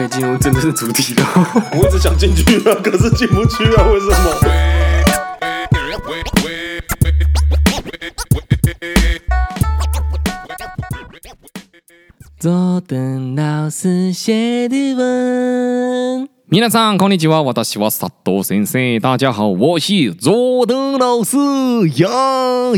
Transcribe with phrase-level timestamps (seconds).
[0.00, 1.26] 可以进入真正的主题了。
[1.72, 4.34] 我一直想进去啊，可是进不去啊，为什么？
[12.38, 16.28] 佐藤老师写的文。
[16.48, 19.00] 皆さんこんにちは，私は佐藤先生。
[19.00, 21.36] 大家好，我是佐藤老师
[22.00, 22.08] 呀，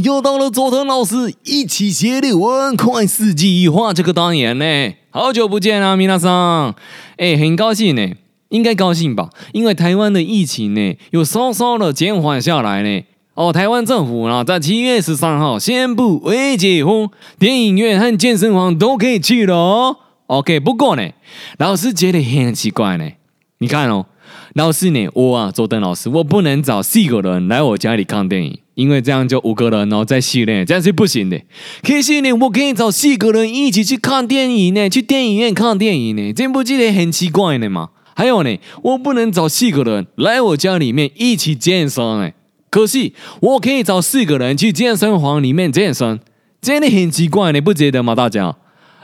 [0.02, 4.64] 又到了佐藤老师一起写的文快四季画这个单元呢。
[5.10, 6.74] 好久不见啊，皆さん，
[7.17, 8.09] 哎，很高兴呢，
[8.49, 9.29] 应该高兴吧？
[9.51, 13.03] 因为台湾的疫情呢，又稍稍的减缓下来呢。
[13.35, 19.97] 哦，台湾政府呢，在七月十三号宣布未解封，电影院和健身房都可以去了哦。
[20.27, 21.09] OK，不过呢，
[21.57, 23.09] 老师觉得很奇怪呢。
[23.57, 24.05] 你看哦，
[24.53, 31.41] 老师呢，我啊，佐藤老师，我不能找四个人来我家里看电影，因为这样就五个人然后在训练，这样是不行的。
[31.81, 37.89] 可是呢，我可以找四个人一起去看电影呢，去电影院看电影呢，这不觉得很奇怪呢吗？
[38.15, 42.29] 还有呢，我不能找四个人来我家里面一起健身呢，
[42.69, 46.19] 可是我可以找四个人去健身房里面健身，
[46.61, 48.13] 真的很奇怪，你不觉得吗？
[48.13, 48.55] 大家，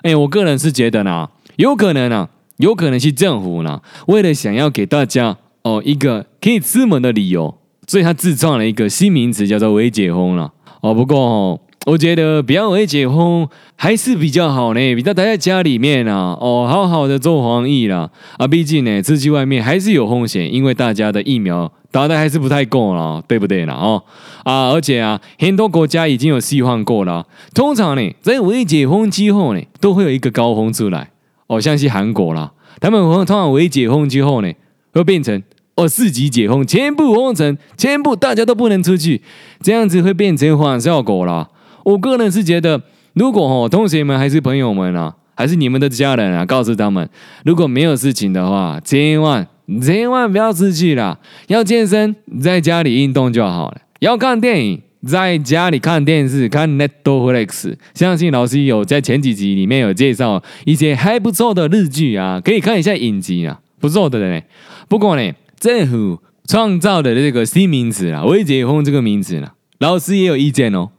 [0.04, 2.30] 哎，我个人是觉得呢，有可能呢。
[2.60, 7.58] 有可能是政府呢，为了想要给大家哦一个可以出门的理由，
[7.88, 10.52] 所以他自创了一个新名词，叫做“微解封”了
[10.82, 10.94] 哦。
[10.94, 18.48] 不过哦，我觉得不要微解封还是比较好呢，比较待在家里面啊，哦，好好的做防疫啦啊。
[18.48, 23.74] 毕竟呢，出去外面还是有风险，因为大家的疫苗打的还是不太够了，对不对呢？
[23.74, 24.04] 哦
[24.44, 27.26] 啊，而且啊，很多国家已经有释放过了。
[27.54, 31.12] 通常呢，在微解封之后呢，都会有一个高峰出来。
[31.48, 34.54] 哦，像是韩国啦，他们通常微解封之后呢，
[34.94, 35.42] 会变成
[35.76, 39.22] 哦四级解封，全部封城，全部大家都不能出去，
[39.62, 41.50] 这样子会变成反效果啦。
[41.84, 42.82] 我个人是觉得，
[43.14, 47.10] 如果哦同学们还是朋友们啊，还是你们的家人啊，告诉他们，
[47.46, 49.48] 如果没有事情的话，千万
[49.82, 51.18] 千万不要出去啦，
[51.48, 54.82] 要健身在家里运动就好了，要看电影。
[55.08, 64.46] 在家里看电视，看 Netflix，相信老师有在前几集里面有介绍一些还不错的日剧啊，可以看一下影集啊，不错的嘞。
[64.88, 70.90] 不过呢，政府创造的这个新名词啊，“微解封”这个名词呢，老师也有意见哦。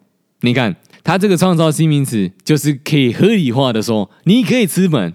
[0.43, 5.15] 你看他这个创造新名词，就是可以合理化的说，你可以资本。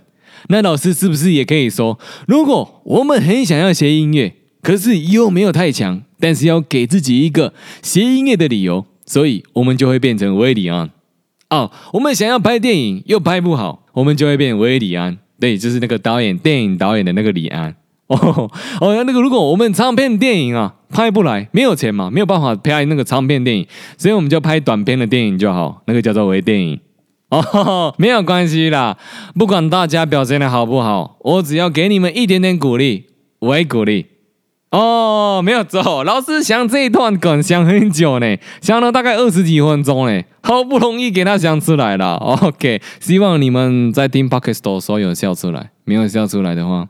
[0.49, 6.03] 那老师是不是也可以说，如果我们很想要学音乐，可是又没有太强？
[6.19, 10.91] 但是要给自己一个学音乐的理由，所以我们就会变成韦礼安。
[11.49, 15.17] 哦，我们想要拍电影又拍不好，我们就会变韦礼安。
[15.39, 17.75] 对，就是那个导演，电影导演的那个李安。
[18.07, 18.51] 哦
[18.81, 26.79] 哦，那个如果我们唱片电影啊拍不来，没有钱嘛，没有办法拍那个唱片电影，所以我们就拍短片的电影就好，那个叫做微电影。
[27.29, 28.97] 哦，没有关系啦，
[29.33, 33.07] 不管大家表现的好不好，我只要给你们一点点鼓励，
[33.39, 34.05] 微鼓励。
[34.75, 42.15] 哦，没有错，老师想这一段梗想很久呢，想了大概二十几分钟呢，好不容易给他想出来了。
[42.15, 46.89] OK，希望你们在听 Podcast 的时候有笑出来，没有笑出来的话，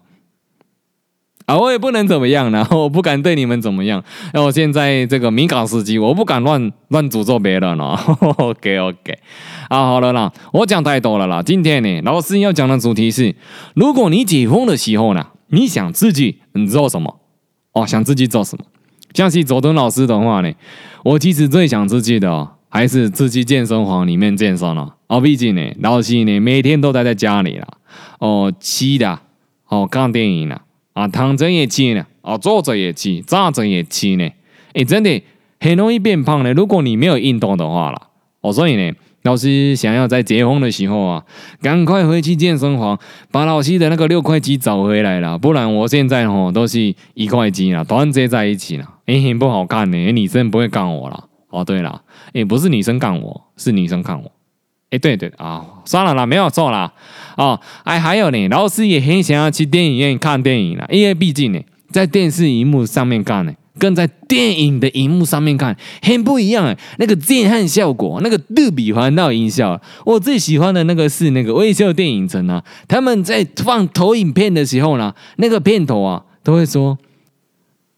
[1.46, 4.04] 啊，我也不能怎么样呢，我不敢对你们怎么样。
[4.34, 7.94] 那我现在这个敏感时期，我不敢乱乱诅咒别人了。
[8.40, 9.20] OK OK，
[9.70, 11.44] 啊，好了啦，我讲太多了啦。
[11.44, 13.36] 今天呢，老师要讲的主题是，
[13.76, 17.20] 如果你解封的时候呢，你想自己你做什么？
[17.76, 18.66] 哦，想自己做什么？
[19.14, 20.52] 像是佐藤老师的话呢，
[21.04, 24.96] 我其实最想自己的哦，还是自己健身房里面健身了。
[25.08, 27.68] 哦，毕竟呢，老师呢每天都待在家里了。
[28.20, 29.20] 哦，吃的，
[29.68, 30.62] 哦，看电影了，
[30.94, 34.28] 啊，躺着也吃呢，啊，坐着也吃，站着也吃呢。
[34.74, 35.22] 哎，真的
[35.60, 38.02] 很容易变胖的，如果你没有运动的话了。
[38.42, 38.94] 哦，所以呢。
[39.26, 41.24] 老师想要在结婚的时候啊，
[41.60, 42.98] 赶快回去健身房，
[43.32, 45.36] 把老师的那个六块肌找回来了。
[45.38, 49.98] 不然我现在吼都是一块肌了，团结在一起了，哎，很不好看呢。
[50.12, 51.26] 女生不会干我了。
[51.50, 52.04] 哦，对了，
[52.34, 54.32] 哎，不是女生干我，是女生干我。
[54.92, 56.94] 哎，对对啊、算了啦，没有错啦。
[57.36, 61.60] 哦，哎，还有呢，老师也很想要去电影院看电影了，因为毕竟呢，
[61.96, 63.54] 在电视荧幕上面看呢。
[63.78, 76.98] 跟在电影的荧幕上面看很不一样哎，那个震撼效果，那个杜比环绕音效，我最喜欢的那个是那个微秀电影城啊，他们在放投影片的时候呢，那个片头啊都会说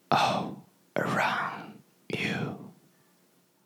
[0.10, 0.56] All
[0.96, 1.78] around
[2.10, 2.58] you，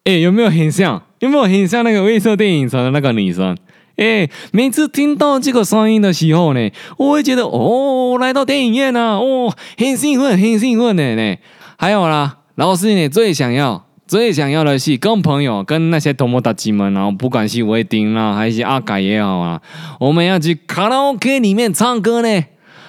[0.04, 1.04] 哎，有没有很像？
[1.20, 3.58] 有没有很像那个微秀电影城的那个女生？
[3.98, 11.36] 哎，每次听到这个声音的时候呢，我会觉得哦，来到电影院啊，哦，很兴奋，很兴奋的呢。
[11.78, 19.62] 还有啦，老师，你最想要、最想要的是跟朋友、跟那些同学们，然后不管是维丁啦，还是阿改也好啊，
[20.00, 22.46] 我们要去卡拉 OK 里面唱歌呢。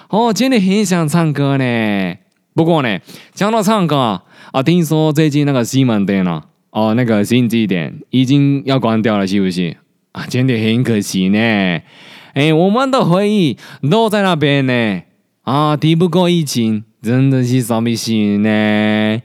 [0.09, 2.15] 哦，真的很想唱歌呢。
[2.53, 2.99] 不过呢，
[3.33, 9.75] 讲到唱歌啊，啊，听说最近那个西门店啊，哦，那个星际店已经要关掉了，是不是？
[10.12, 11.38] 啊，真的很可惜呢。
[12.34, 13.56] 哎，我们的回忆
[13.90, 15.02] 都在那边呢。
[15.42, 19.20] 啊，抵不过疫情，真的是伤悲心呢。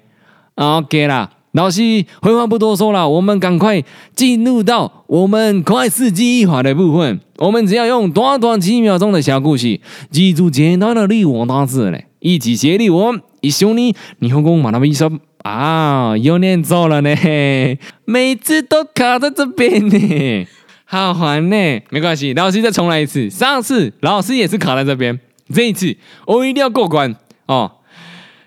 [0.55, 1.31] OK 啦。
[1.53, 1.81] 老师，
[2.21, 3.83] 废话不多说了，我们赶快
[4.15, 7.19] 进入到我们快速记忆法的部分。
[7.37, 13.21] 我们只要用短短几秒钟的小故事，记住简单的日文单字嘞，一起学日文。
[13.41, 17.13] 一绪に日本语学びましょう啊，又念错了呢，
[18.05, 20.47] 每次都卡在这边呢，
[20.87, 21.55] 好烦呢。
[21.89, 23.29] 没关系，老师再重来一次。
[23.29, 25.19] 上次老师也是卡在这边，
[25.53, 25.95] 这一次
[26.25, 27.15] 我一定要过关
[27.47, 27.71] 哦。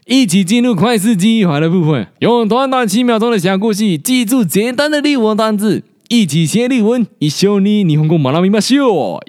[0.05, 9.25] 一起进入快速记忆法的部分，用短短几秒钟的小故事，记住简单的日文单字，一起学日文，一绪に日本语学びましょう。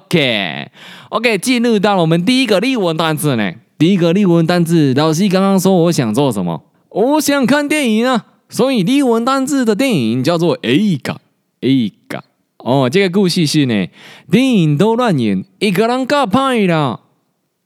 [0.00, 3.52] Yeah，OK，OK，进入到了我们第一个日文单字呢。
[3.78, 6.64] 第一个日文单字，老师刚刚说我想做什么？
[6.88, 11.20] 我想看电影啊，所以日文单字的电影叫做映画，
[11.61, 12.23] 一个。
[12.57, 13.87] 哦，这个故事是呢，
[14.29, 16.99] 电影都乱演，一个人搞派了，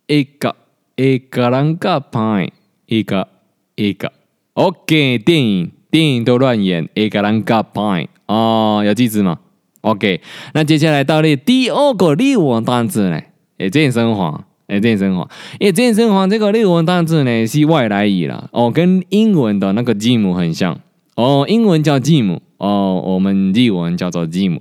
[0.07, 0.55] 一个。
[0.97, 2.49] 一个人个拍，
[2.85, 3.27] 一个
[3.75, 4.13] 一个
[4.53, 5.17] ，OK。
[5.17, 9.39] 电影电影都乱演，一个人个拍哦，有记住吗
[9.81, 10.21] ？OK。
[10.53, 13.21] 那接下来到了第二个日文单词呢？
[13.57, 20.79] 诶，健身房，诶，健身房，诶，健身房这个日文单词呢是外来语了哦，跟英文的那个 gym 很像
[21.15, 24.59] 哦，英文叫 gym 哦，我们日文叫做 gym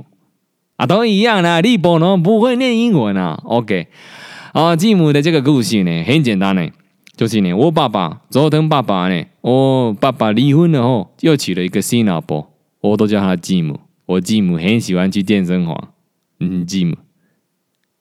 [0.76, 1.60] 啊，都一样啦。
[1.60, 3.88] 日本人不会念英文啊，OK。
[4.52, 6.68] 啊，继母的这个故事呢，很简单呢，
[7.16, 13.80] 就是呢，我爸爸佐藤爸爸呢，我爸爸离婚了后，又娶了一个新老婆，我都叫他继母。
[14.06, 15.88] 我继母很喜欢去健身房，
[16.38, 16.94] 嗯，继母，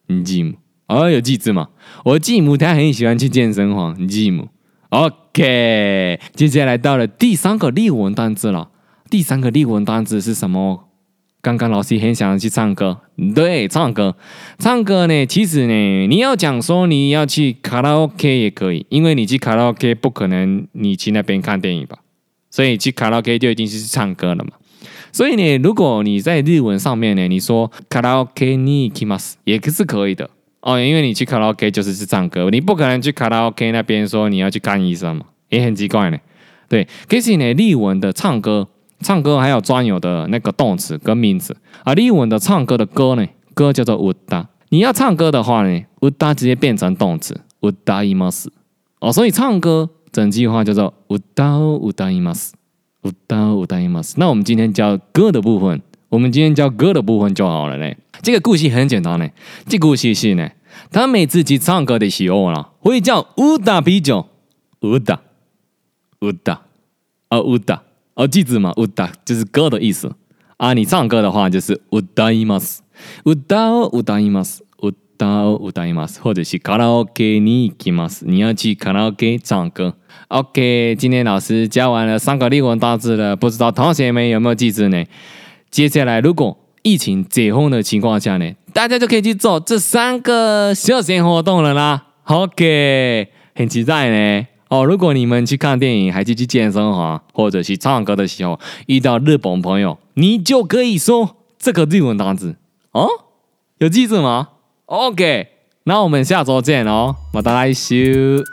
[0.08, 0.54] 嗯，继母，
[0.86, 1.70] 哦，有记字吗？
[2.04, 4.48] 我继母她很喜欢去健身房，继母。
[4.93, 8.69] OK，接下来到了第三个日文单字了，
[9.09, 10.85] 第三个日文单字是什么？
[11.41, 12.99] 刚刚老师很想去唱歌，
[13.33, 14.17] 对，唱歌，
[14.57, 21.99] 唱歌呢，其实呢，你要讲说你要去卡拉 OK 也可以，因为你去卡拉 OK 不可能你去那边看电影吧，
[22.49, 24.51] 所以去卡拉 OK 就一定是去唱歌了嘛。
[25.13, 30.29] 所以呢，如果你在日文上面呢，你说卡拉 OK に行きます也是可以的
[30.63, 36.17] 哦，因为你去卡拉 OK 就是去唱歌，你不可能去卡拉 OK 那边说你要去看医生嘛，也很奇怪呢。
[36.67, 38.67] 对，可是呢，日文的唱歌。
[39.01, 41.55] 唱歌还有专有的那个动词跟名词
[41.85, 44.47] 啊，日文的唱歌的歌呢，歌叫做うた。
[44.67, 48.49] 你要唱歌的话呢，うた直接变成动词，うたいます。
[48.99, 52.51] 哦，所以唱歌整句话叫做うたを歌います，
[53.03, 54.15] うたを歌います。
[54.17, 57.95] 那我们今天教歌的部分，我们今天教歌的部分就好了呢。
[58.23, 59.29] 这个故事很简单呢，
[59.67, 60.49] 这个故事是呢，
[60.91, 64.27] 他每次去唱歌的时候呢，会叫うた啤酒，
[64.81, 65.19] うた，
[66.19, 66.59] うた，
[67.29, 67.79] 啊，うた。
[68.15, 70.13] 哦，记住嘛，歌就是歌的意思
[70.57, 70.73] 啊。
[70.73, 72.79] 你唱歌的话就是歌います，
[73.23, 78.25] 歌を歌います，歌を歌います，或者是卡拉 OK に行きます。
[78.25, 79.95] 你要去卡拉 OK 唱歌。
[80.27, 85.05] OK，今天老师教完了三个日文单字了，不知道同学们有没有记住呢？
[85.71, 92.08] 接下来如果 疫情解封的情况下呢，大家就可以去做这三个休闲活动了啦。
[92.24, 94.46] OK，很期待呢。
[94.68, 102.56] 哦，如果你们去看电影，还是去健身房，或者是唱歌的时候遇到日本朋友，你就可以说这个日文单词
[102.92, 103.08] 哦，
[103.78, 104.48] 有记住吗
[104.84, 105.46] ？OK，
[105.84, 108.44] 那我们下周见哦，また来周。